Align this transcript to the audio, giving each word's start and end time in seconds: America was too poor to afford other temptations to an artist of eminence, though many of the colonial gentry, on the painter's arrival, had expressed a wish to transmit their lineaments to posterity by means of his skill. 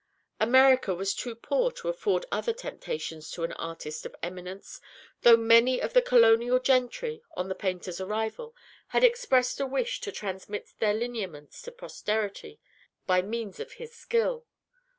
America 0.39 0.95
was 0.95 1.13
too 1.13 1.35
poor 1.35 1.69
to 1.71 1.87
afford 1.87 2.25
other 2.31 2.53
temptations 2.53 3.29
to 3.29 3.43
an 3.43 3.51
artist 3.53 4.03
of 4.03 4.15
eminence, 4.23 4.81
though 5.21 5.37
many 5.37 5.79
of 5.79 5.93
the 5.93 6.01
colonial 6.01 6.57
gentry, 6.59 7.21
on 7.37 7.49
the 7.49 7.53
painter's 7.53 8.01
arrival, 8.01 8.55
had 8.87 9.03
expressed 9.03 9.59
a 9.59 9.65
wish 9.67 10.01
to 10.01 10.11
transmit 10.11 10.73
their 10.79 10.95
lineaments 10.95 11.61
to 11.61 11.71
posterity 11.71 12.59
by 13.05 13.21
means 13.21 13.59
of 13.59 13.73
his 13.73 13.93
skill. 13.95 14.47